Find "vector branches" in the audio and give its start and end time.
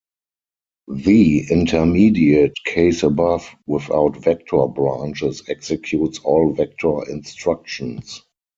4.17-5.43